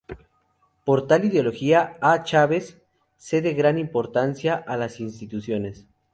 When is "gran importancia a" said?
3.53-4.75